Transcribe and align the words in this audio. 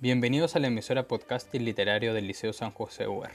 Bienvenidos 0.00 0.56
a 0.56 0.58
la 0.58 0.66
emisora 0.66 1.06
podcast 1.06 1.54
literario 1.54 2.14
del 2.14 2.26
Liceo 2.26 2.52
San 2.52 2.72
José 2.72 3.06
UR. 3.06 3.30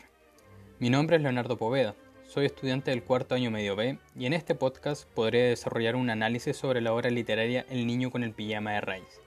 Mi 0.78 0.90
nombre 0.90 1.16
es 1.16 1.22
Leonardo 1.22 1.58
Poveda, 1.58 1.96
soy 2.28 2.46
estudiante 2.46 2.92
del 2.92 3.02
cuarto 3.02 3.34
año 3.34 3.50
medio 3.50 3.78
B 3.78 3.98
y 4.14 4.26
en 4.26 4.34
este 4.34 4.56
podcast 4.56 5.10
podré 5.10 5.44
desarrollar 5.44 5.96
un 5.96 6.10
análisis 6.10 6.58
sobre 6.58 6.82
la 6.82 6.94
obra 6.94 7.10
literaria 7.12 7.66
El 7.70 7.88
niño 7.88 8.12
con 8.12 8.26
el 8.26 8.34
pijama 8.34 8.74
de 8.74 8.82
raíz. 8.82 9.22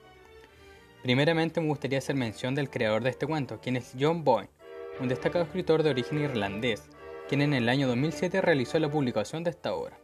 Primeramente 1.01 1.59
me 1.59 1.67
gustaría 1.67 1.97
hacer 1.97 2.15
mención 2.15 2.53
del 2.53 2.69
creador 2.69 3.01
de 3.01 3.09
este 3.09 3.25
cuento, 3.25 3.59
quien 3.59 3.77
es 3.77 3.93
John 3.99 4.23
Boyne, 4.23 4.51
un 4.99 5.07
destacado 5.07 5.43
escritor 5.43 5.81
de 5.81 5.89
origen 5.89 6.21
irlandés, 6.21 6.83
quien 7.27 7.41
en 7.41 7.55
el 7.55 7.67
año 7.67 7.87
2007 7.87 8.41
realizó 8.41 8.77
la 8.77 8.91
publicación 8.91 9.43
de 9.43 9.49
esta 9.49 9.73
obra, 9.73 9.97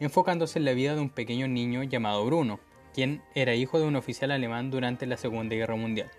enfocándose 0.00 0.58
en 0.58 0.66
la 0.66 0.72
vida 0.72 0.94
de 0.94 1.00
un 1.00 1.10
pequeño 1.10 1.48
niño 1.48 1.82
llamado 1.82 2.26
Bruno, 2.26 2.60
quien 2.92 3.22
era 3.34 3.54
hijo 3.54 3.80
de 3.80 3.86
un 3.86 3.96
oficial 3.96 4.32
alemán 4.32 4.70
durante 4.70 5.06
la 5.06 5.16
Segunda 5.16 5.56
Guerra 5.56 5.74
Mundial 5.74 6.10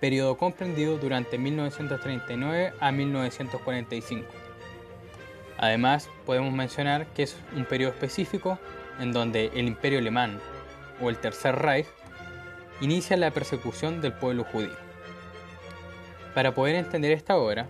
periodo 0.00 0.36
comprendido 0.36 0.96
durante 0.96 1.38
1939 1.38 2.72
a 2.80 2.90
1945. 2.90 4.26
Además, 5.58 6.08
podemos 6.24 6.52
mencionar 6.52 7.06
que 7.08 7.24
es 7.24 7.36
un 7.54 7.66
periodo 7.66 7.92
específico 7.92 8.58
en 8.98 9.12
donde 9.12 9.50
el 9.54 9.66
Imperio 9.66 9.98
Alemán 9.98 10.40
o 11.02 11.10
el 11.10 11.18
Tercer 11.18 11.56
Reich 11.56 11.86
inicia 12.80 13.16
la 13.18 13.30
persecución 13.30 14.00
del 14.00 14.14
pueblo 14.14 14.44
judío. 14.44 14.76
Para 16.34 16.54
poder 16.54 16.76
entender 16.76 17.12
esta 17.12 17.36
obra, 17.36 17.68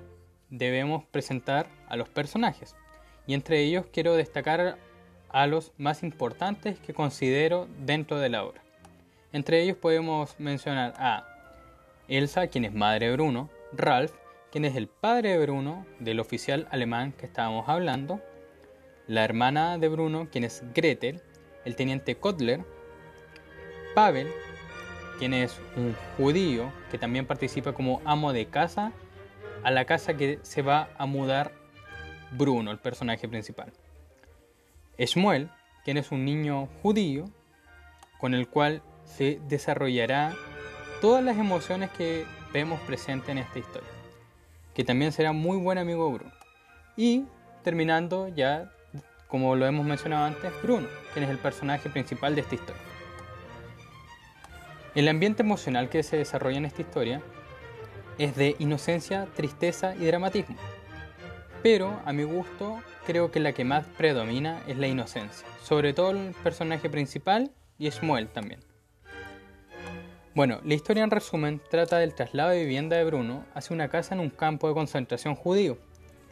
debemos 0.50 1.04
presentar 1.04 1.66
a 1.88 1.96
los 1.96 2.08
personajes, 2.08 2.76
y 3.26 3.34
entre 3.34 3.60
ellos 3.60 3.86
quiero 3.92 4.14
destacar 4.14 4.76
a 5.28 5.46
los 5.46 5.72
más 5.78 6.02
importantes 6.02 6.78
que 6.78 6.94
considero 6.94 7.66
dentro 7.78 8.18
de 8.18 8.28
la 8.28 8.44
obra. 8.44 8.62
Entre 9.32 9.62
ellos 9.62 9.76
podemos 9.76 10.38
mencionar 10.38 10.94
a 10.96 11.39
Elsa, 12.10 12.48
quien 12.48 12.64
es 12.64 12.74
madre 12.74 13.06
de 13.06 13.12
Bruno, 13.12 13.50
Ralph, 13.72 14.12
quien 14.50 14.64
es 14.64 14.74
el 14.74 14.88
padre 14.88 15.30
de 15.30 15.38
Bruno, 15.38 15.86
del 16.00 16.18
oficial 16.18 16.66
alemán 16.72 17.12
que 17.12 17.26
estábamos 17.26 17.68
hablando, 17.68 18.20
la 19.06 19.22
hermana 19.24 19.78
de 19.78 19.88
Bruno, 19.88 20.28
quien 20.28 20.42
es 20.42 20.64
Gretel, 20.74 21.22
el 21.64 21.76
teniente 21.76 22.16
Kotler, 22.16 22.64
Pavel, 23.94 24.26
quien 25.20 25.34
es 25.34 25.60
un 25.76 25.94
judío 26.16 26.72
que 26.90 26.98
también 26.98 27.26
participa 27.26 27.74
como 27.74 28.02
amo 28.04 28.32
de 28.32 28.46
casa 28.46 28.92
a 29.62 29.70
la 29.70 29.84
casa 29.84 30.14
que 30.14 30.40
se 30.42 30.62
va 30.62 30.88
a 30.98 31.06
mudar 31.06 31.52
Bruno, 32.32 32.72
el 32.72 32.80
personaje 32.80 33.28
principal. 33.28 33.72
Shmuel, 34.98 35.48
quien 35.84 35.96
es 35.96 36.10
un 36.10 36.24
niño 36.24 36.66
judío 36.82 37.30
con 38.18 38.34
el 38.34 38.48
cual 38.48 38.82
se 39.04 39.40
desarrollará 39.46 40.34
todas 41.00 41.24
las 41.24 41.38
emociones 41.38 41.90
que 41.90 42.26
vemos 42.52 42.80
presentes 42.80 43.30
en 43.30 43.38
esta 43.38 43.58
historia, 43.58 43.88
que 44.74 44.84
también 44.84 45.12
será 45.12 45.32
muy 45.32 45.56
buen 45.56 45.78
amigo 45.78 46.10
Bruno. 46.10 46.32
Y 46.96 47.24
terminando 47.62 48.28
ya, 48.28 48.70
como 49.28 49.56
lo 49.56 49.66
hemos 49.66 49.86
mencionado 49.86 50.26
antes, 50.26 50.52
Bruno, 50.62 50.88
quien 51.12 51.24
es 51.24 51.30
el 51.30 51.38
personaje 51.38 51.88
principal 51.88 52.34
de 52.34 52.42
esta 52.42 52.54
historia. 52.54 52.82
El 54.94 55.08
ambiente 55.08 55.42
emocional 55.42 55.88
que 55.88 56.02
se 56.02 56.16
desarrolla 56.16 56.58
en 56.58 56.64
esta 56.64 56.82
historia 56.82 57.22
es 58.18 58.36
de 58.36 58.56
inocencia, 58.58 59.26
tristeza 59.34 59.94
y 59.94 60.04
dramatismo. 60.04 60.56
Pero 61.62 62.00
a 62.04 62.12
mi 62.12 62.24
gusto 62.24 62.80
creo 63.06 63.30
que 63.30 63.40
la 63.40 63.52
que 63.52 63.64
más 63.64 63.86
predomina 63.96 64.62
es 64.66 64.76
la 64.76 64.88
inocencia, 64.88 65.46
sobre 65.62 65.92
todo 65.92 66.10
el 66.10 66.34
personaje 66.42 66.90
principal 66.90 67.50
y 67.78 67.88
Shmuel 67.88 68.28
también. 68.28 68.69
Bueno, 70.32 70.60
la 70.64 70.74
historia 70.74 71.02
en 71.02 71.10
resumen 71.10 71.60
trata 71.70 71.98
del 71.98 72.14
traslado 72.14 72.50
de 72.50 72.60
vivienda 72.60 72.96
de 72.96 73.04
Bruno 73.04 73.44
hacia 73.52 73.74
una 73.74 73.88
casa 73.88 74.14
en 74.14 74.20
un 74.20 74.30
campo 74.30 74.68
de 74.68 74.74
concentración 74.74 75.34
judío, 75.34 75.76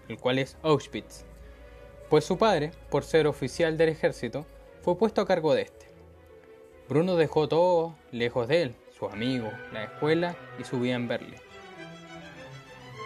el 0.07 0.19
cual 0.19 0.39
es 0.39 0.57
Auschwitz, 0.63 1.25
pues 2.09 2.25
su 2.25 2.39
padre, 2.39 2.71
por 2.91 3.03
ser 3.03 3.27
oficial 3.27 3.77
del 3.77 3.89
ejército, 3.89 4.47
fue 4.83 4.97
puesto 4.97 5.21
a 5.21 5.27
cargo 5.27 5.53
de 5.53 5.63
este. 5.63 5.87
Bruno 6.89 7.17
dejó 7.17 7.49
todo 7.49 7.97
lejos 8.13 8.47
de 8.47 8.63
él, 8.63 8.77
sus 8.97 9.13
amigos, 9.13 9.53
la 9.73 9.85
escuela 9.85 10.37
y 10.61 10.65
su 10.65 10.79
vida 10.79 10.95
en 10.95 11.09
Berlín. 11.09 11.41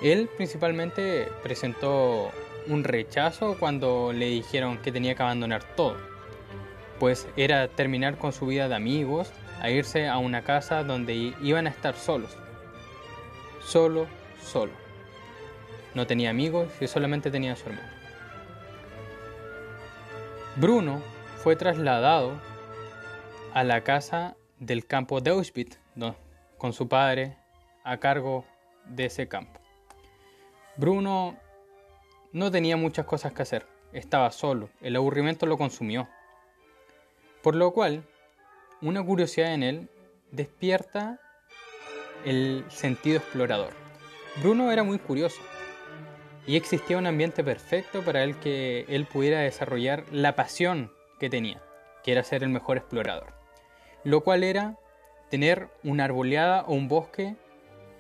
Él 0.03 0.29
principalmente 0.37 1.27
presentó 1.43 2.31
un 2.69 2.85
rechazo 2.85 3.57
cuando 3.59 4.13
le 4.13 4.27
dijeron 4.27 4.77
que 4.77 4.93
tenía 4.93 5.15
que 5.15 5.23
abandonar 5.23 5.65
todo, 5.75 5.97
pues 6.99 7.27
era 7.39 7.67
terminar 7.69 8.19
con 8.19 8.35
su 8.35 8.45
vida 8.45 8.69
de 8.69 8.75
amigos 8.75 9.33
a 9.63 9.71
irse 9.71 10.09
a 10.09 10.19
una 10.19 10.43
casa 10.43 10.83
donde 10.83 11.35
iban 11.41 11.69
a 11.69 11.71
estar 11.71 11.95
solos. 11.95 12.37
Solo, 13.61 14.09
solo. 14.43 14.73
No 15.95 16.05
tenía 16.05 16.31
amigos 16.31 16.69
y 16.81 16.89
solamente 16.89 17.31
tenía 17.31 17.53
a 17.53 17.57
su 17.57 17.69
hermano. 17.69 17.89
Bruno 20.57 21.01
fue 21.37 21.55
trasladado 21.55 22.33
a 23.55 23.63
la 23.63 23.85
casa 23.85 24.35
del 24.59 24.85
campo 24.85 25.21
de 25.21 25.31
Auschwitz 25.31 25.79
con 26.59 26.73
su 26.73 26.89
padre 26.89 27.37
a 27.85 27.99
cargo 27.99 28.45
de 28.87 29.05
ese 29.05 29.29
campo. 29.29 29.61
Bruno 30.77 31.37
no 32.33 32.51
tenía 32.51 32.77
muchas 32.77 33.07
cosas 33.07 33.33
que 33.33 33.43
hacer, 33.43 33.69
estaba 33.93 34.33
solo, 34.33 34.71
el 34.81 34.97
aburrimiento 34.97 35.47
lo 35.47 35.57
consumió. 35.57 36.09
Por 37.43 37.55
lo 37.55 37.73
cual 37.73 38.05
una 38.83 39.03
curiosidad 39.03 39.55
en 39.55 39.63
él 39.63 39.89
despierta 40.33 41.21
el 42.25 42.65
sentido 42.69 43.19
explorador. 43.19 43.73
Bruno 44.43 44.73
era 44.73 44.83
muy 44.83 44.99
curioso 44.99 45.41
y 46.47 46.57
existía 46.57 46.99
un 46.99 47.07
ambiente 47.07 47.45
perfecto 47.45 48.03
para 48.03 48.25
él 48.25 48.37
que 48.39 48.85
él 48.89 49.07
pudiera 49.07 49.41
desarrollar 49.41 50.05
la 50.11 50.35
pasión 50.35 50.93
que 51.21 51.31
tenía, 51.31 51.63
que 52.03 52.13
era 52.13 52.25
ser 52.25 52.43
el 52.43 52.49
mejor 52.49 52.77
explorador. 52.77 53.33
Lo 54.03 54.23
cual 54.23 54.43
era 54.43 54.77
tener 55.31 55.69
una 55.85 56.05
arboleada 56.05 56.63
o 56.63 56.75
un 56.75 56.89
bosque 56.89 57.37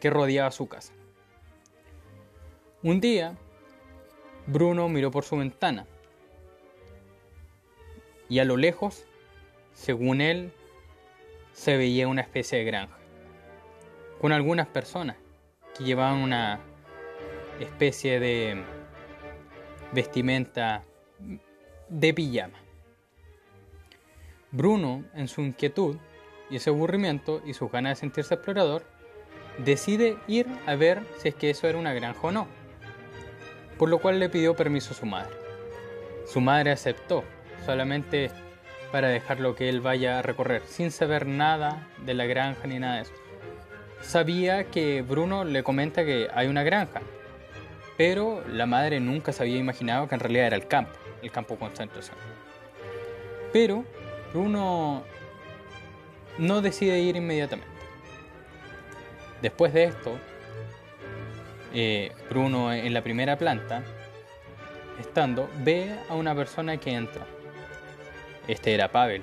que 0.00 0.10
rodeaba 0.10 0.50
su 0.50 0.68
casa. 0.68 0.92
Un 2.82 3.00
día, 3.00 3.36
Bruno 4.48 4.88
miró 4.88 5.12
por 5.12 5.24
su 5.24 5.36
ventana 5.36 5.86
y 8.28 8.40
a 8.40 8.44
lo 8.44 8.56
lejos, 8.56 9.04
según 9.74 10.20
él, 10.20 10.52
se 11.52 11.76
veía 11.76 12.08
una 12.08 12.22
especie 12.22 12.58
de 12.58 12.64
granja, 12.64 12.96
con 14.20 14.32
algunas 14.32 14.66
personas 14.66 15.16
que 15.76 15.84
llevaban 15.84 16.18
una 16.18 16.60
especie 17.60 18.20
de 18.20 18.62
vestimenta 19.92 20.84
de 21.88 22.14
pijama. 22.14 22.58
Bruno, 24.50 25.04
en 25.14 25.28
su 25.28 25.40
inquietud 25.40 25.96
y 26.50 26.56
ese 26.56 26.70
aburrimiento 26.70 27.42
y 27.46 27.54
sus 27.54 27.70
ganas 27.70 27.96
de 27.96 28.00
sentirse 28.00 28.34
explorador, 28.34 28.84
decide 29.58 30.18
ir 30.26 30.46
a 30.66 30.74
ver 30.74 31.02
si 31.18 31.28
es 31.28 31.34
que 31.34 31.50
eso 31.50 31.68
era 31.68 31.78
una 31.78 31.94
granja 31.94 32.20
o 32.22 32.32
no, 32.32 32.46
por 33.78 33.88
lo 33.88 33.98
cual 33.98 34.18
le 34.18 34.28
pidió 34.28 34.54
permiso 34.54 34.92
a 34.92 34.96
su 34.96 35.06
madre. 35.06 35.34
Su 36.26 36.40
madre 36.40 36.70
aceptó, 36.70 37.24
solamente 37.64 38.30
para 38.92 39.08
dejarlo 39.08 39.56
que 39.56 39.70
él 39.70 39.80
vaya 39.80 40.18
a 40.18 40.22
recorrer, 40.22 40.62
sin 40.66 40.90
saber 40.90 41.26
nada 41.26 41.88
de 42.04 42.12
la 42.14 42.26
granja 42.26 42.66
ni 42.68 42.78
nada 42.78 42.96
de 42.96 43.02
eso. 43.02 43.14
Sabía 44.02 44.64
que 44.64 45.00
Bruno 45.02 45.44
le 45.44 45.62
comenta 45.62 46.04
que 46.04 46.28
hay 46.32 46.46
una 46.46 46.62
granja, 46.62 47.00
pero 47.96 48.44
la 48.48 48.66
madre 48.66 49.00
nunca 49.00 49.32
se 49.32 49.42
había 49.42 49.56
imaginado 49.56 50.06
que 50.08 50.14
en 50.14 50.20
realidad 50.20 50.48
era 50.48 50.56
el 50.56 50.66
campo, 50.66 50.92
el 51.22 51.30
campo 51.30 51.56
concentración. 51.56 52.16
Pero 53.52 53.84
Bruno 54.32 55.04
no 56.36 56.60
decide 56.60 57.00
ir 57.00 57.16
inmediatamente. 57.16 57.72
Después 59.40 59.72
de 59.72 59.84
esto, 59.84 60.18
eh, 61.72 62.12
Bruno 62.28 62.72
en 62.72 62.92
la 62.92 63.02
primera 63.02 63.38
planta, 63.38 63.82
estando, 65.00 65.48
ve 65.64 65.96
a 66.10 66.14
una 66.14 66.34
persona 66.34 66.76
que 66.76 66.92
entra 66.92 67.26
este 68.48 68.74
era 68.74 68.90
Pavel, 68.90 69.22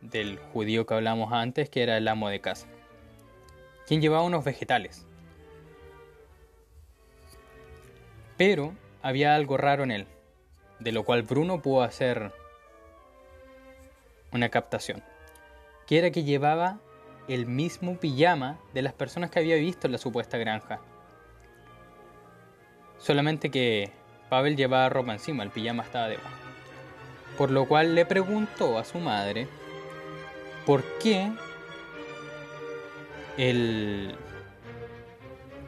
del 0.00 0.38
judío 0.52 0.86
que 0.86 0.94
hablamos 0.94 1.32
antes, 1.32 1.68
que 1.68 1.82
era 1.82 1.96
el 1.96 2.08
amo 2.08 2.28
de 2.28 2.40
casa, 2.40 2.66
quien 3.86 4.00
llevaba 4.00 4.22
unos 4.22 4.44
vegetales. 4.44 5.06
Pero 8.36 8.74
había 9.02 9.34
algo 9.34 9.56
raro 9.56 9.84
en 9.84 9.90
él, 9.90 10.06
de 10.80 10.92
lo 10.92 11.04
cual 11.04 11.22
Bruno 11.22 11.62
pudo 11.62 11.82
hacer 11.82 12.32
una 14.32 14.48
captación, 14.48 15.02
que 15.86 15.98
era 15.98 16.10
que 16.10 16.24
llevaba 16.24 16.78
el 17.28 17.46
mismo 17.46 17.96
pijama 17.98 18.58
de 18.74 18.82
las 18.82 18.92
personas 18.92 19.30
que 19.30 19.38
había 19.38 19.56
visto 19.56 19.86
en 19.86 19.92
la 19.92 19.98
supuesta 19.98 20.36
granja. 20.36 20.80
Solamente 22.98 23.50
que 23.50 23.92
Pavel 24.28 24.56
llevaba 24.56 24.88
ropa 24.88 25.12
encima, 25.12 25.42
el 25.42 25.50
pijama 25.50 25.82
estaba 25.82 26.08
debajo 26.08 26.43
por 27.36 27.50
lo 27.50 27.66
cual 27.66 27.94
le 27.94 28.06
preguntó 28.06 28.78
a 28.78 28.84
su 28.84 28.98
madre 28.98 29.48
por 30.66 30.82
qué 30.98 31.32
el 33.36 34.14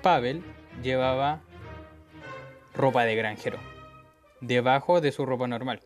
Pavel 0.02 0.44
llevaba 0.82 1.40
ropa 2.74 3.04
de 3.04 3.16
granjero, 3.16 3.58
debajo 4.40 5.00
de 5.00 5.12
su 5.12 5.26
ropa 5.26 5.48
normal. 5.48 5.80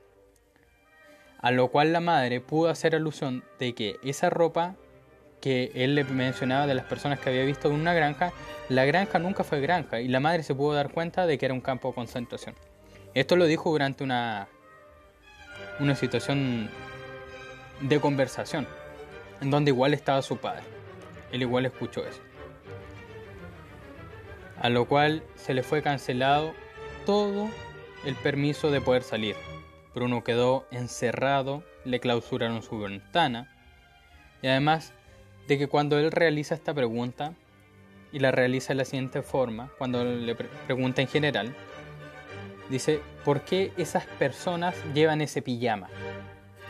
A 1.39 1.51
lo 1.51 1.69
cual 1.69 1.93
la 1.93 2.01
madre 2.01 2.41
pudo 2.41 2.69
hacer 2.69 2.95
alusión 2.95 3.45
de 3.59 3.75
que 3.75 3.97
esa 4.03 4.29
ropa 4.29 4.75
que 5.41 5.73
él 5.75 5.95
le 5.95 6.05
mencionaba 6.05 6.67
de 6.67 6.75
las 6.75 6.85
personas 6.85 7.19
que 7.19 7.31
había 7.31 7.45
visto 7.45 7.69
en 7.69 7.75
una 7.75 7.95
granja, 7.95 8.33
la 8.69 8.85
granja 8.85 9.19
nunca 9.19 9.43
fue 9.43 9.61
granja 9.61 10.01
y 10.01 10.09
la 10.09 10.21
madre 10.21 10.43
se 10.43 10.55
pudo 10.55 10.75
dar 10.75 10.91
cuenta 10.91 11.27
de 11.27 11.39
que 11.39 11.47
era 11.47 11.55
un 11.55 11.63
campo 11.63 11.89
de 11.89 11.95
concentración. 11.95 12.55
Esto 13.15 13.37
lo 13.37 13.47
dijo 13.47 13.71
durante 13.71 14.05
una, 14.05 14.49
una 15.81 15.97
situación 15.97 16.69
de 17.81 18.01
conversación, 18.01 18.67
en 19.41 19.51
donde 19.51 19.71
igual 19.71 19.95
estaba 19.95 20.23
su 20.23 20.37
padre. 20.37 20.63
Él 21.33 21.43
igual 21.43 21.67
escuchó 21.67 22.05
eso. 22.05 22.21
A 24.61 24.69
lo 24.69 24.85
cual 24.85 25.23
se 25.37 25.55
le 25.55 25.63
fue 25.63 25.83
cancelado 25.83 26.53
todo 27.07 27.49
el 28.05 28.15
permiso 28.15 28.71
de 28.71 28.81
poder 28.81 29.03
salir. 29.03 29.37
Bruno 29.95 30.23
quedó 30.23 30.67
encerrado, 30.71 31.65
le 31.85 31.99
clausuraron 31.99 32.63
su 32.63 32.79
ventana 32.79 33.51
y 34.43 34.49
además 34.49 34.93
de 35.49 35.59
que 35.59 35.67
cuando 35.67 35.99
él 35.99 36.13
realiza 36.13 36.55
esta 36.55 36.75
pregunta 36.75 37.35
y 38.13 38.19
la 38.19 38.31
realiza 38.31 38.69
de 38.69 38.77
la 38.77 38.85
siguiente 38.85 39.23
forma, 39.23 39.71
cuando 39.79 40.05
le 40.05 40.35
pregunta 40.35 41.01
en 41.01 41.09
general, 41.09 41.55
dice, 42.71 43.03
¿por 43.25 43.43
qué 43.45 43.73
esas 43.77 44.07
personas 44.07 44.77
llevan 44.95 45.21
ese 45.21 45.43
pijama? 45.43 45.89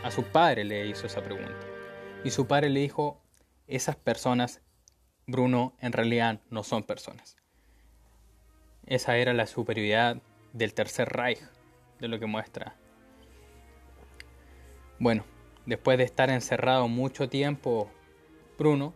A 0.03 0.11
su 0.11 0.23
padre 0.23 0.63
le 0.63 0.87
hizo 0.87 1.05
esa 1.05 1.21
pregunta. 1.21 1.53
Y 2.23 2.31
su 2.31 2.47
padre 2.47 2.69
le 2.69 2.79
dijo, 2.79 3.21
esas 3.67 3.95
personas, 3.95 4.61
Bruno, 5.27 5.75
en 5.79 5.93
realidad 5.93 6.41
no 6.49 6.63
son 6.63 6.83
personas. 6.83 7.37
Esa 8.87 9.17
era 9.17 9.33
la 9.33 9.45
superioridad 9.45 10.17
del 10.53 10.73
Tercer 10.73 11.07
Reich, 11.07 11.39
de 11.99 12.07
lo 12.07 12.19
que 12.19 12.25
muestra. 12.25 12.75
Bueno, 14.99 15.23
después 15.65 15.97
de 15.97 16.03
estar 16.03 16.29
encerrado 16.29 16.87
mucho 16.87 17.29
tiempo, 17.29 17.89
Bruno, 18.57 18.93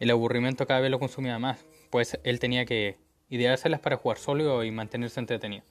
el 0.00 0.10
aburrimiento 0.10 0.66
cada 0.66 0.80
vez 0.80 0.90
lo 0.90 0.98
consumía 0.98 1.38
más, 1.38 1.64
pues 1.90 2.18
él 2.24 2.40
tenía 2.40 2.64
que 2.64 2.98
ideárselas 3.28 3.80
para 3.80 3.96
jugar 3.96 4.18
solo 4.18 4.64
y 4.64 4.70
mantenerse 4.70 5.20
entretenido. 5.20 5.64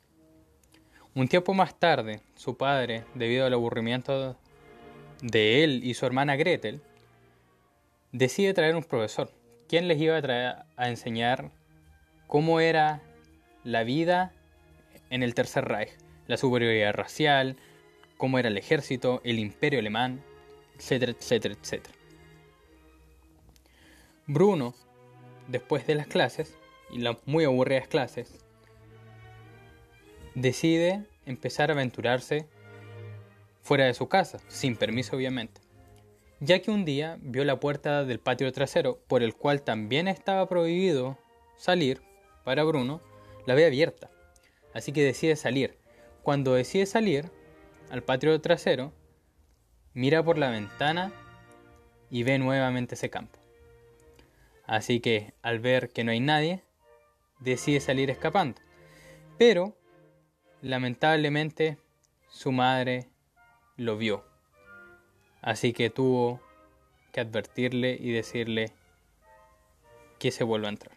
Un 1.15 1.27
tiempo 1.27 1.53
más 1.53 1.79
tarde, 1.79 2.21
su 2.35 2.57
padre, 2.57 3.03
debido 3.13 3.45
al 3.45 3.53
aburrimiento 3.53 4.35
de 5.21 5.63
él 5.63 5.81
y 5.83 5.93
su 5.93 6.05
hermana 6.05 6.35
Gretel, 6.35 6.81
decide 8.11 8.53
traer 8.53 8.75
un 8.75 8.83
profesor, 8.83 9.31
quien 9.67 9.87
les 9.87 10.01
iba 10.01 10.17
a, 10.17 10.21
traer, 10.21 10.55
a 10.75 10.89
enseñar 10.89 11.51
cómo 12.27 12.59
era 12.59 13.01
la 13.63 13.83
vida 13.83 14.33
en 15.09 15.21
el 15.21 15.35
Tercer 15.35 15.65
Reich, 15.65 15.91
la 16.27 16.37
superioridad 16.37 16.93
racial, 16.93 17.57
cómo 18.17 18.39
era 18.39 18.49
el 18.49 18.57
ejército, 18.57 19.21
el 19.23 19.37
imperio 19.37 19.79
alemán, 19.79 20.23
etcétera, 20.77 21.11
etcétera, 21.11 21.55
etcétera. 21.61 21.95
Bruno, 24.25 24.73
después 25.47 25.85
de 25.85 25.95
las 25.95 26.07
clases, 26.07 26.57
y 26.93 26.99
las 26.99 27.17
muy 27.25 27.43
aburridas 27.43 27.87
clases, 27.87 28.39
decide 30.35 31.05
empezar 31.25 31.69
a 31.69 31.73
aventurarse 31.73 32.47
fuera 33.61 33.85
de 33.85 33.93
su 33.93 34.07
casa, 34.07 34.39
sin 34.47 34.75
permiso 34.75 35.15
obviamente, 35.15 35.61
ya 36.39 36.61
que 36.61 36.71
un 36.71 36.85
día 36.85 37.17
vio 37.21 37.45
la 37.45 37.59
puerta 37.59 38.03
del 38.03 38.19
patio 38.19 38.51
trasero, 38.51 38.99
por 39.07 39.23
el 39.23 39.35
cual 39.35 39.61
también 39.61 40.07
estaba 40.07 40.47
prohibido 40.47 41.17
salir 41.57 42.01
para 42.43 42.63
Bruno, 42.63 43.01
la 43.45 43.55
ve 43.55 43.65
abierta, 43.65 44.09
así 44.73 44.91
que 44.91 45.03
decide 45.03 45.35
salir. 45.35 45.77
Cuando 46.21 46.53
decide 46.53 46.85
salir 46.85 47.31
al 47.89 48.03
patio 48.03 48.39
trasero, 48.41 48.93
mira 49.93 50.23
por 50.23 50.37
la 50.37 50.49
ventana 50.49 51.11
y 52.09 52.23
ve 52.23 52.37
nuevamente 52.37 52.95
ese 52.95 53.09
campo. 53.09 53.39
Así 54.65 54.99
que 54.99 55.33
al 55.41 55.59
ver 55.59 55.89
que 55.89 56.03
no 56.03 56.11
hay 56.11 56.19
nadie, 56.19 56.63
decide 57.43 57.79
salir 57.79 58.09
escapando. 58.09 58.59
Pero 59.37 59.75
Lamentablemente, 60.63 61.77
su 62.29 62.53
madre 62.53 63.09
lo 63.75 63.97
vio. 63.97 64.23
Así 65.41 65.73
que 65.73 65.89
tuvo 65.89 66.39
que 67.11 67.19
advertirle 67.19 67.97
y 67.99 68.13
decirle 68.13 68.71
que 70.19 70.31
se 70.31 70.45
vuelva 70.45 70.69
a 70.69 70.71
entrar. 70.71 70.95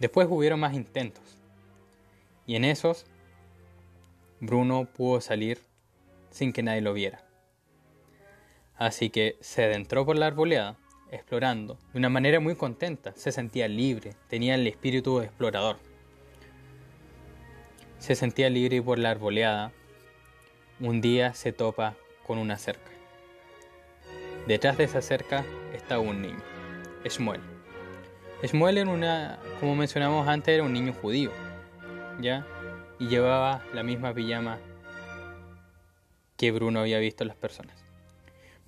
Después 0.00 0.26
hubieron 0.28 0.58
más 0.58 0.74
intentos. 0.74 1.22
Y 2.44 2.56
en 2.56 2.64
esos, 2.64 3.06
Bruno 4.40 4.86
pudo 4.86 5.20
salir 5.20 5.60
sin 6.30 6.52
que 6.52 6.64
nadie 6.64 6.80
lo 6.80 6.92
viera. 6.92 7.24
Así 8.74 9.10
que 9.10 9.36
se 9.42 9.62
adentró 9.62 10.04
por 10.04 10.18
la 10.18 10.26
arboleada, 10.26 10.76
explorando, 11.10 11.76
de 11.92 11.98
una 11.98 12.08
manera 12.08 12.40
muy 12.40 12.54
contenta. 12.54 13.12
Se 13.16 13.32
sentía 13.32 13.68
libre, 13.68 14.14
tenía 14.28 14.54
el 14.54 14.66
espíritu 14.66 15.20
explorador. 15.20 15.76
Se 17.98 18.14
sentía 18.14 18.48
libre 18.48 18.80
por 18.80 18.98
la 18.98 19.10
arboleada. 19.10 19.72
Un 20.80 21.00
día 21.00 21.34
se 21.34 21.52
topa 21.52 21.94
con 22.26 22.38
una 22.38 22.56
cerca. 22.56 22.90
Detrás 24.46 24.78
de 24.78 24.84
esa 24.84 25.02
cerca 25.02 25.44
estaba 25.74 26.00
un 26.00 26.22
niño, 26.22 26.42
Shmuel. 27.04 27.40
Shmuel 28.42 28.78
era 28.78 28.90
una, 28.90 29.38
como 29.60 29.76
mencionamos 29.76 30.26
antes, 30.26 30.54
era 30.54 30.62
un 30.62 30.72
niño 30.72 30.94
judío, 30.94 31.30
¿ya? 32.20 32.46
Y 32.98 33.08
llevaba 33.08 33.62
la 33.74 33.82
misma 33.82 34.14
pijama 34.14 34.58
que 36.38 36.50
Bruno 36.52 36.80
había 36.80 36.98
visto 36.98 37.22
en 37.22 37.28
las 37.28 37.36
personas. 37.36 37.76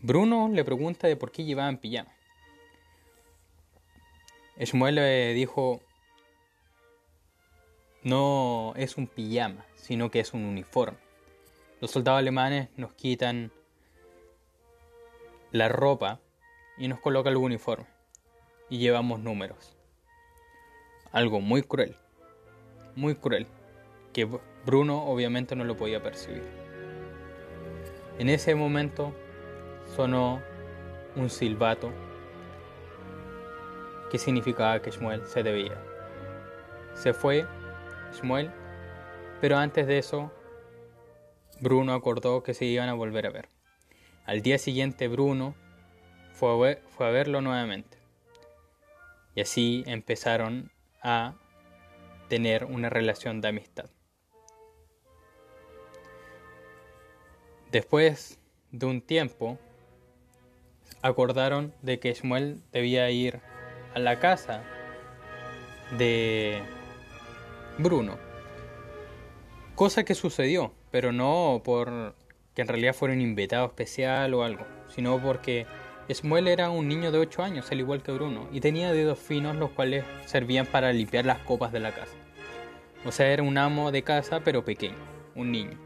Bruno 0.03 0.51
le 0.53 0.63
pregunta 0.63 1.07
de 1.07 1.17
por 1.17 1.33
qué 1.33 1.45
llevaban 1.45 1.79
pijama. 1.79 2.11
Shmuel 4.59 4.95
le 4.97 5.33
dijo, 5.35 5.81
no 8.03 8.75
es 8.77 8.97
un 8.97 9.07
pijama, 9.07 9.65
sino 9.75 10.11
que 10.11 10.21
es 10.21 10.35
un 10.35 10.45
uniforme. 10.45 10.99
Los 11.81 11.91
soldados 11.91 12.19
alemanes 12.19 12.69
nos 12.77 12.93
quitan 12.93 13.51
la 15.51 15.69
ropa 15.69 16.21
y 16.79 16.89
nos 16.89 17.01
colocan 17.01 17.33
el 17.33 17.39
uniforme 17.39 17.87
y 18.69 18.79
llevamos 18.79 19.21
números. 19.21 19.77
Algo 21.13 21.41
muy 21.41 21.63
cruel, 21.63 21.97
muy 22.95 23.15
cruel, 23.15 23.47
que 24.13 24.29
Bruno 24.65 25.05
obviamente 25.05 25.57
no 25.57 25.65
lo 25.65 25.77
podía 25.77 26.03
percibir. 26.03 26.43
En 28.19 28.29
ese 28.29 28.55
momento 28.55 29.15
sonó 29.97 30.43
un 31.17 31.31
silbato 31.31 31.93
que 34.13 34.19
significaba 34.19 34.83
que 34.83 34.91
Shmuel 34.91 35.25
se 35.25 35.43
debía. 35.43 35.75
Se 36.93 37.15
fue 37.15 37.47
Shmuel, 38.13 38.51
pero 39.41 39.57
antes 39.57 39.87
de 39.87 39.97
eso, 39.97 40.31
Bruno 41.63 41.95
acordó 41.95 42.43
que 42.43 42.53
se 42.53 42.67
iban 42.67 42.91
a 42.91 42.93
volver 42.93 43.25
a 43.27 43.31
ver. 43.31 43.49
Al 44.27 44.43
día 44.43 44.59
siguiente 44.59 45.09
Bruno 45.09 45.55
fue 46.35 46.79
a, 46.99 47.11
verlo 47.11 47.41
nuevamente. 47.41 47.97
Y 49.35 49.41
así 49.41 49.83
empezaron 49.87 50.71
a 51.03 51.35
tener 52.29 52.67
una 52.67 52.91
relación 52.91 53.41
de 53.41 53.49
amistad. 53.49 53.89
Después 57.71 58.39
de 58.73 58.85
un 58.85 59.01
tiempo, 59.01 59.59
acordaron 61.01 61.73
de 61.81 61.99
que 61.99 62.13
Shmuel 62.13 62.63
debía 62.73 63.11
ir 63.11 63.41
a 63.95 63.99
la 63.99 64.19
casa 64.19 64.63
de 65.99 66.63
Bruno. 67.79 68.17
Cosa 69.75 70.05
que 70.05 70.15
sucedió, 70.15 70.73
pero 70.91 71.13
no 71.13 71.63
por 71.65 72.15
que 72.55 72.63
en 72.63 72.69
realidad 72.69 72.95
fuera 72.95 73.15
un 73.15 73.21
invitado 73.21 73.67
especial 73.67 74.35
o 74.35 74.45
algo, 74.45 74.67
sino 74.89 75.19
porque 75.19 75.67
Smuel 76.11 76.49
era 76.49 76.71
un 76.71 76.89
niño 76.89 77.11
de 77.11 77.19
8 77.19 77.43
años, 77.43 77.71
al 77.71 77.81
igual 77.81 78.03
que 78.03 78.13
Bruno, 78.13 78.49
y 78.53 78.61
tenía 78.61 78.93
dedos 78.93 79.19
finos 79.19 79.57
los 79.57 79.71
cuales 79.71 80.05
servían 80.27 80.67
para 80.67 80.93
limpiar 80.93 81.25
las 81.25 81.39
copas 81.39 81.73
de 81.73 81.81
la 81.81 81.93
casa. 81.93 82.15
O 83.05 83.13
sea, 83.13 83.29
era 83.29 83.43
un 83.43 83.57
amo 83.57 83.91
de 83.91 84.03
casa, 84.03 84.41
pero 84.41 84.65
pequeño, 84.65 84.99
un 85.35 85.51
niño. 85.51 85.79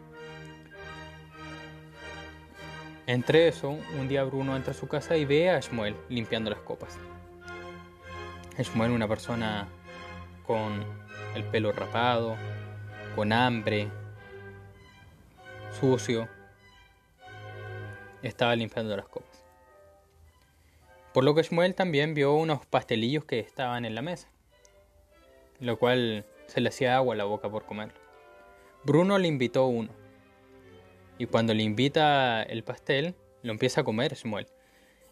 Entre 3.07 3.47
eso, 3.47 3.79
un 3.99 4.09
día 4.09 4.25
Bruno 4.25 4.57
entra 4.57 4.73
a 4.73 4.75
su 4.75 4.89
casa 4.89 5.17
y 5.17 5.25
ve 5.25 5.49
a 5.49 5.61
Shmuel 5.61 5.95
limpiando 6.09 6.51
las 6.51 6.59
copas. 6.61 6.99
Shmuel, 8.63 8.91
una 8.91 9.07
persona 9.07 9.69
con 10.47 10.85
el 11.35 11.45
pelo 11.45 11.73
rapado, 11.73 12.37
con 13.15 13.33
hambre, 13.33 13.89
sucio. 15.79 16.29
Estaba 18.23 18.57
limpiando 18.57 18.97
las 18.97 19.09
copas. 19.09 19.45
Por 21.13 21.25
lo 21.25 21.35
que 21.35 21.43
Shmuel 21.43 21.75
también 21.75 22.15
vio 22.15 22.35
unos 22.35 22.65
pastelillos 22.67 23.25
que 23.25 23.41
estaban 23.41 23.85
en 23.85 23.95
la 23.95 24.03
mesa, 24.03 24.29
lo 25.61 25.79
cual 25.79 26.25
se 26.47 26.61
le 26.61 26.69
hacía 26.69 26.97
agua 26.97 27.15
a 27.15 27.19
la 27.19 27.25
boca 27.25 27.51
por 27.51 27.67
comerlo. 27.67 27.99
Bruno 28.85 29.19
le 29.19 29.29
invitó 29.29 29.67
uno, 29.67 29.91
y 31.19 31.27
cuando 31.27 31.55
le 31.55 31.63
invita 31.63 32.43
el 32.43 32.63
pastel, 32.63 33.15
lo 33.43 33.53
empieza 33.53 33.81
a 33.81 33.85
comer 33.85 34.15
Shmuel. 34.15 34.47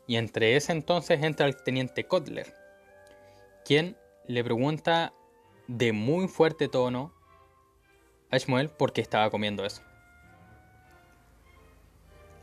Y 0.06 0.16
entre 0.16 0.56
ese 0.56 0.72
entonces 0.72 1.22
entra 1.22 1.46
el 1.46 1.56
teniente 1.56 2.04
Kotler, 2.04 2.52
quien 3.64 3.96
le 4.26 4.44
pregunta 4.44 5.12
de 5.66 5.92
muy 5.92 6.28
fuerte 6.28 6.68
tono 6.68 7.12
a 8.30 8.38
Shmuel 8.38 8.68
por 8.68 8.92
qué 8.92 9.00
estaba 9.00 9.30
comiendo 9.30 9.64
eso. 9.64 9.82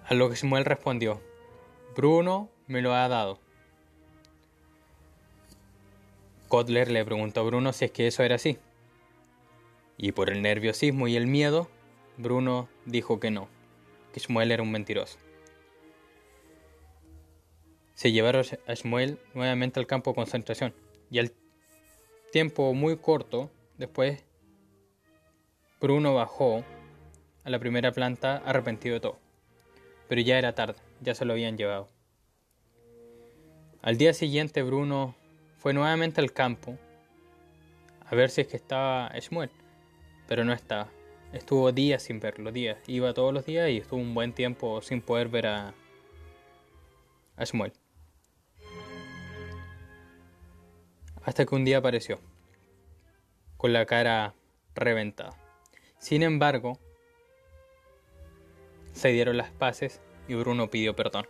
A 0.07 0.13
lo 0.13 0.29
que 0.29 0.35
Shmuel 0.35 0.65
respondió, 0.65 1.21
Bruno 1.95 2.49
me 2.67 2.81
lo 2.81 2.93
ha 2.93 3.07
dado. 3.07 3.39
Kotler 6.47 6.89
le 6.91 7.05
preguntó 7.05 7.41
a 7.41 7.43
Bruno 7.43 7.71
si 7.71 7.85
es 7.85 7.91
que 7.91 8.07
eso 8.07 8.23
era 8.23 8.35
así. 8.35 8.57
Y 9.97 10.11
por 10.11 10.29
el 10.29 10.41
nerviosismo 10.41 11.07
y 11.07 11.15
el 11.15 11.27
miedo, 11.27 11.69
Bruno 12.17 12.67
dijo 12.85 13.19
que 13.19 13.31
no, 13.31 13.47
que 14.11 14.19
Shmuel 14.19 14.51
era 14.51 14.63
un 14.63 14.71
mentiroso. 14.71 15.17
Se 17.93 18.11
llevaron 18.11 18.43
a 18.65 18.73
Shmuel 18.73 19.19
nuevamente 19.33 19.79
al 19.79 19.87
campo 19.87 20.11
de 20.11 20.15
concentración 20.15 20.73
y 21.11 21.19
al 21.19 21.33
tiempo 22.31 22.73
muy 22.73 22.97
corto 22.97 23.51
después, 23.77 24.23
Bruno 25.79 26.15
bajó 26.15 26.63
a 27.43 27.49
la 27.49 27.59
primera 27.59 27.91
planta 27.91 28.37
arrepentido 28.37 28.95
de 28.95 29.01
todo. 29.01 29.19
Pero 30.07 30.21
ya 30.21 30.39
era 30.39 30.55
tarde, 30.55 30.79
ya 31.01 31.13
se 31.13 31.25
lo 31.25 31.33
habían 31.33 31.57
llevado. 31.57 31.89
Al 33.81 33.97
día 33.97 34.13
siguiente 34.13 34.63
Bruno 34.63 35.15
fue 35.57 35.73
nuevamente 35.73 36.21
al 36.21 36.31
campo 36.31 36.77
a 38.05 38.15
ver 38.15 38.29
si 38.29 38.41
es 38.41 38.47
que 38.47 38.57
estaba 38.57 39.09
Shmuel, 39.17 39.49
pero 40.27 40.43
no 40.43 40.53
estaba. 40.53 40.89
Estuvo 41.33 41.71
días 41.71 42.03
sin 42.03 42.19
verlo, 42.19 42.51
días. 42.51 42.77
Iba 42.87 43.13
todos 43.13 43.33
los 43.33 43.45
días 43.45 43.69
y 43.69 43.77
estuvo 43.77 43.99
un 43.99 44.13
buen 44.13 44.33
tiempo 44.33 44.81
sin 44.81 45.01
poder 45.01 45.29
ver 45.29 45.47
a, 45.47 45.73
a 47.37 47.43
Shmuel. 47.45 47.71
Hasta 51.23 51.45
que 51.45 51.53
un 51.53 51.65
día 51.65 51.77
apareció, 51.77 52.19
con 53.57 53.73
la 53.73 53.85
cara 53.85 54.33
reventada. 54.73 55.37
Sin 55.99 56.23
embargo, 56.23 56.79
se 58.93 59.09
dieron 59.09 59.37
las 59.37 59.51
paces 59.51 60.01
y 60.27 60.33
Bruno 60.33 60.71
pidió 60.71 60.95
perdón. 60.95 61.27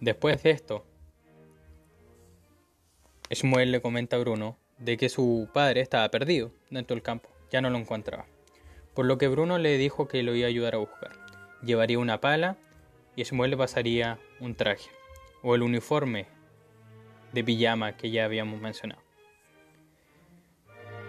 Después 0.00 0.42
de 0.42 0.50
esto, 0.50 0.84
Shmuel 3.30 3.70
le 3.70 3.82
comenta 3.82 4.16
a 4.16 4.20
Bruno 4.20 4.56
de 4.78 4.96
que 4.96 5.10
su 5.10 5.48
padre 5.52 5.82
estaba 5.82 6.08
perdido 6.08 6.52
dentro 6.70 6.94
del 6.94 7.02
campo, 7.02 7.28
ya 7.50 7.60
no 7.60 7.68
lo 7.68 7.76
encontraba. 7.76 8.24
Por 8.94 9.04
lo 9.04 9.18
que 9.18 9.28
Bruno 9.28 9.58
le 9.58 9.76
dijo 9.76 10.08
que 10.08 10.22
lo 10.22 10.34
iba 10.34 10.46
a 10.46 10.48
ayudar 10.48 10.74
a 10.74 10.78
buscar. 10.78 11.12
Llevaría 11.62 11.98
una 11.98 12.20
pala 12.20 12.56
y 13.14 13.24
Shmuel 13.24 13.50
le 13.50 13.56
pasaría 13.58 14.18
un 14.40 14.54
traje 14.54 14.90
o 15.42 15.54
el 15.54 15.62
uniforme 15.62 16.26
de 17.32 17.44
pijama 17.44 17.96
que 17.96 18.10
ya 18.10 18.24
habíamos 18.24 18.60
mencionado. 18.60 19.02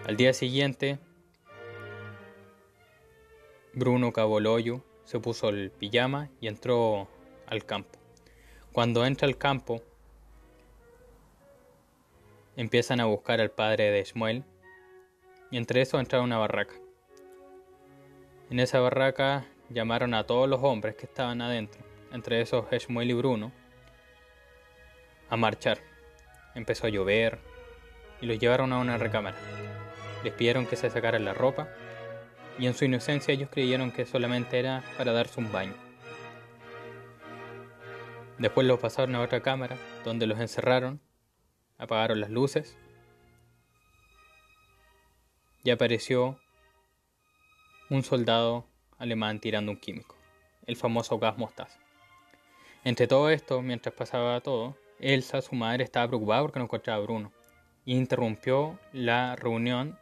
Al 0.06 0.16
día 0.16 0.32
siguiente, 0.32 0.98
Bruno 3.72 4.12
hoyo, 4.14 4.82
se 5.04 5.18
puso 5.18 5.48
el 5.48 5.70
pijama 5.70 6.30
y 6.40 6.48
entró 6.48 7.08
al 7.46 7.64
campo. 7.64 7.98
Cuando 8.72 9.06
entra 9.06 9.28
al 9.28 9.38
campo, 9.38 9.82
empiezan 12.56 13.00
a 13.00 13.06
buscar 13.06 13.40
al 13.40 13.50
padre 13.50 13.90
de 13.90 14.04
Shmuel 14.04 14.44
y 15.50 15.56
entre 15.56 15.82
eso 15.82 15.98
entra 15.98 16.20
una 16.22 16.38
barraca. 16.38 16.74
En 18.50 18.60
esa 18.60 18.80
barraca 18.80 19.46
llamaron 19.70 20.14
a 20.14 20.24
todos 20.24 20.48
los 20.48 20.60
hombres 20.62 20.96
que 20.96 21.06
estaban 21.06 21.40
adentro, 21.40 21.80
entre 22.12 22.40
esos 22.40 22.66
Shmuel 22.70 23.10
y 23.10 23.14
Bruno, 23.14 23.52
a 25.28 25.36
marchar. 25.36 25.78
Empezó 26.54 26.86
a 26.86 26.90
llover 26.90 27.38
y 28.20 28.26
los 28.26 28.38
llevaron 28.38 28.72
a 28.72 28.78
una 28.78 28.98
recámara. 28.98 29.36
Les 30.22 30.32
pidieron 30.32 30.66
que 30.66 30.76
se 30.76 30.90
sacaran 30.90 31.24
la 31.24 31.34
ropa 31.34 31.68
y 32.58 32.66
en 32.66 32.74
su 32.74 32.84
inocencia 32.84 33.34
ellos 33.34 33.50
creyeron 33.50 33.90
que 33.90 34.06
solamente 34.06 34.58
era 34.58 34.82
para 34.96 35.12
darse 35.12 35.40
un 35.40 35.50
baño. 35.50 35.74
Después 38.38 38.66
los 38.66 38.80
pasaron 38.80 39.14
a 39.14 39.20
otra 39.20 39.40
cámara, 39.40 39.76
donde 40.04 40.26
los 40.26 40.40
encerraron, 40.40 41.00
apagaron 41.78 42.20
las 42.20 42.30
luces 42.30 42.76
y 45.62 45.70
apareció 45.70 46.38
un 47.90 48.02
soldado 48.02 48.66
alemán 48.98 49.40
tirando 49.40 49.72
un 49.72 49.78
químico, 49.78 50.16
el 50.66 50.76
famoso 50.76 51.18
gas 51.18 51.38
mostaza. 51.38 51.78
Entre 52.82 53.06
todo 53.06 53.30
esto, 53.30 53.62
mientras 53.62 53.94
pasaba 53.94 54.40
todo, 54.40 54.76
Elsa, 55.00 55.42
su 55.42 55.54
madre, 55.54 55.84
estaba 55.84 56.08
preocupada 56.08 56.42
porque 56.42 56.58
no 56.58 56.64
encontraba 56.64 56.98
a 56.98 57.04
Bruno 57.04 57.32
y 57.84 57.96
interrumpió 57.96 58.78
la 58.92 59.36
reunión 59.36 59.98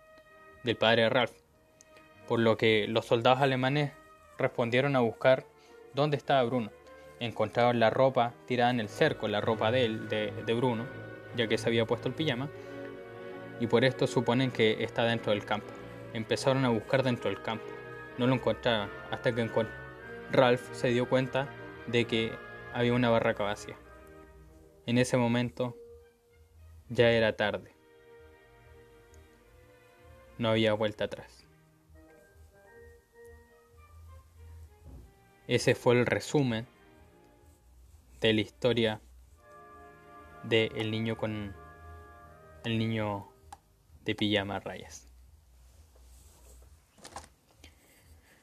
del 0.63 0.77
padre 0.77 1.03
de 1.03 1.09
Ralph, 1.09 1.33
por 2.29 2.41
lo 2.41 2.57
que 2.57 2.87
los 2.89 3.07
soldados 3.07 3.41
alemanes 3.41 3.93
respondieron 4.39 4.97
a 4.97 5.01
buscar 5.01 5.45
dónde 5.95 6.17
estaba 6.17 6.43
Bruno 6.45 6.71
encontraron 7.27 7.79
la 7.79 7.91
ropa 7.91 8.35
tirada 8.47 8.71
en 8.71 8.81
el 8.81 8.89
cerco, 8.89 9.29
la 9.29 9.41
ropa 9.41 9.71
de 9.71 9.85
él, 9.85 10.09
de, 10.09 10.55
Bruno, 10.55 10.87
ya 11.37 11.47
que 11.47 11.57
se 11.57 11.69
había 11.69 11.87
puesto 11.87 12.09
el 12.09 12.15
pijama, 12.15 12.49
y 13.61 13.67
por 13.69 13.85
esto 13.85 14.07
suponen 14.07 14.51
que 14.51 14.83
está 14.83 15.05
dentro 15.05 15.31
del 15.33 15.45
campo. 15.45 15.69
Empezaron 16.15 16.65
a 16.65 16.69
buscar 16.69 17.03
dentro 17.03 17.31
del 17.31 17.41
campo, 17.41 17.65
no 18.19 18.27
lo 18.27 18.35
encontraron, 18.35 18.91
hasta 19.11 19.33
que 19.33 19.49
Ralph 20.33 20.73
se 20.73 20.89
dio 20.89 21.09
cuenta 21.09 21.49
de 21.87 22.07
que 22.07 22.33
había 22.75 22.93
una 22.93 23.09
barraca 23.09 23.45
vacía. 23.45 23.77
En 24.87 24.99
ese 24.99 25.17
momento 25.17 25.77
ya 26.89 27.11
era 27.11 27.37
tarde. 27.37 27.75
No 30.39 30.51
había 30.51 30.73
vuelta 30.73 31.05
atrás. 31.05 31.47
Ese 35.47 35.75
fue 35.75 35.95
el 35.95 36.07
resumen 36.07 36.67
de 38.21 38.33
la 38.33 38.41
historia 38.41 39.01
de 40.45 40.67
el 40.77 40.91
niño 40.91 41.17
con 41.17 41.55
el 42.65 42.79
niño 42.79 43.29
de 44.05 44.15
pijama 44.15 44.61
rayas. 44.61 45.09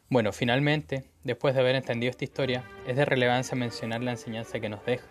Bueno, 0.09 0.33
finalmente, 0.33 1.09
después 1.23 1.53
de 1.53 1.61
haber 1.61 1.75
entendido 1.75 2.09
esta 2.09 2.23
historia, 2.23 2.63
es 2.87 2.95
de 2.95 3.05
relevancia 3.05 3.55
mencionar 3.55 4.01
la 4.01 4.11
enseñanza 4.11 4.59
que 4.59 4.69
nos 4.69 4.83
deja, 4.85 5.05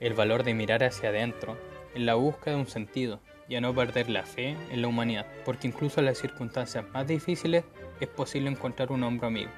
el 0.00 0.14
valor 0.14 0.44
de 0.44 0.54
mirar 0.54 0.84
hacia 0.84 1.08
adentro 1.08 1.56
en 1.94 2.06
la 2.06 2.14
búsqueda 2.14 2.54
de 2.54 2.60
un 2.60 2.68
sentido 2.68 3.20
y 3.48 3.56
a 3.56 3.60
no 3.60 3.74
perder 3.74 4.10
la 4.10 4.24
fe 4.24 4.56
en 4.70 4.82
la 4.82 4.88
humanidad, 4.88 5.26
porque 5.44 5.66
incluso 5.66 6.00
en 6.00 6.06
las 6.06 6.18
circunstancias 6.18 6.84
más 6.92 7.06
difíciles 7.06 7.64
es 8.00 8.08
posible 8.08 8.50
encontrar 8.50 8.92
un 8.92 9.02
hombro 9.02 9.28
amigo. 9.28 9.50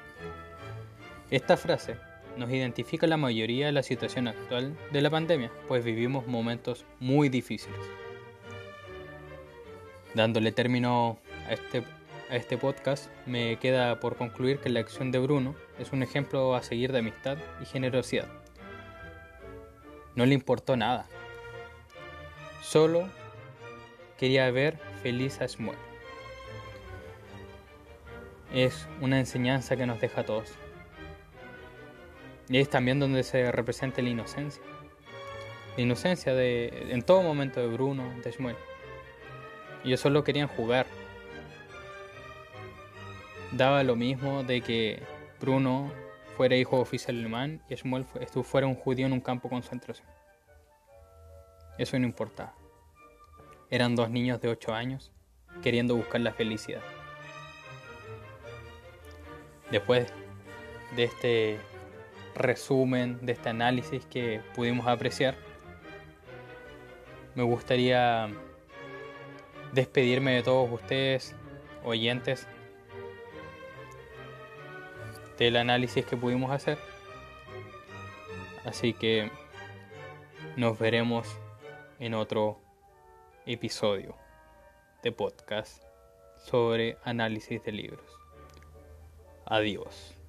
Esta 1.29 1.57
frase 1.57 1.97
nos 2.37 2.49
identifica 2.49 3.07
la 3.07 3.17
mayoría 3.17 3.67
de 3.67 3.71
la 3.71 3.83
situación 3.83 4.27
actual 4.27 4.75
de 4.91 5.01
la 5.01 5.09
pandemia, 5.09 5.51
pues 5.67 5.83
vivimos 5.83 6.27
momentos 6.27 6.85
muy 6.99 7.29
difíciles. 7.29 7.79
Dándole 10.13 10.51
término 10.51 11.19
a 11.47 11.53
este, 11.53 11.83
a 12.29 12.35
este 12.35 12.57
podcast, 12.57 13.09
me 13.25 13.57
queda 13.57 13.99
por 13.99 14.15
concluir 14.15 14.59
que 14.59 14.69
la 14.69 14.79
acción 14.79 15.11
de 15.11 15.19
Bruno 15.19 15.55
es 15.79 15.91
un 15.91 16.03
ejemplo 16.03 16.55
a 16.55 16.63
seguir 16.63 16.91
de 16.91 16.99
amistad 16.99 17.37
y 17.61 17.65
generosidad. 17.65 18.40
No 20.15 20.25
le 20.25 20.33
importó 20.33 20.75
nada, 20.75 21.05
solo 22.61 23.09
quería 24.17 24.49
ver 24.51 24.77
feliz 25.01 25.41
a 25.41 25.47
Shmuel. 25.47 25.77
Es 28.53 28.87
una 28.99 29.19
enseñanza 29.19 29.77
que 29.77 29.85
nos 29.85 30.01
deja 30.01 30.21
a 30.21 30.25
todos. 30.25 30.51
Y 32.49 32.57
es 32.57 32.69
también 32.69 32.99
donde 32.99 33.23
se 33.23 33.51
representa 33.51 34.01
la 34.01 34.09
inocencia. 34.09 34.61
La 35.77 35.83
inocencia 35.83 36.33
de, 36.33 36.91
en 36.91 37.01
todo 37.01 37.23
momento 37.23 37.61
de 37.61 37.67
Bruno, 37.67 38.13
de 38.23 38.31
Shmuel. 38.31 38.57
Ellos 39.85 40.01
solo 40.01 40.23
querían 40.23 40.49
jugar. 40.49 40.85
Daba 43.53 43.83
lo 43.83 43.95
mismo 43.95 44.43
de 44.43 44.61
que 44.61 45.01
Bruno 45.39 45.91
fuera 46.37 46.55
hijo 46.55 46.79
oficial 46.79 47.17
alemán 47.17 47.61
y 47.69 47.75
Shmuel 47.75 48.05
fuera 48.05 48.67
un 48.67 48.75
judío 48.75 49.05
en 49.05 49.13
un 49.13 49.21
campo 49.21 49.47
de 49.47 49.53
concentración. 49.53 50.07
Eso 51.77 51.97
no 51.97 52.05
importaba. 52.05 52.53
Eran 53.69 53.95
dos 53.95 54.09
niños 54.09 54.41
de 54.41 54.49
8 54.49 54.73
años 54.73 55.11
queriendo 55.61 55.95
buscar 55.95 56.21
la 56.21 56.33
felicidad. 56.33 56.81
Después 59.71 60.13
de 60.95 61.03
este 61.05 61.59
resumen 62.35 63.19
de 63.21 63.33
este 63.33 63.49
análisis 63.49 64.05
que 64.05 64.41
pudimos 64.55 64.87
apreciar. 64.87 65.35
Me 67.35 67.43
gustaría 67.43 68.29
despedirme 69.71 70.35
de 70.35 70.43
todos 70.43 70.69
ustedes, 70.71 71.35
oyentes, 71.83 72.47
del 75.41 75.55
análisis 75.55 76.05
que 76.05 76.15
pudimos 76.15 76.51
hacer. 76.51 76.77
Así 78.63 78.93
que 78.93 79.31
nos 80.55 80.77
veremos 80.77 81.27
en 81.97 82.13
otro 82.13 82.59
episodio 83.47 84.15
de 85.01 85.11
podcast 85.11 85.81
sobre 86.37 86.99
análisis 87.03 87.63
de 87.63 87.71
libros. 87.71 88.05
Adiós. 89.47 90.20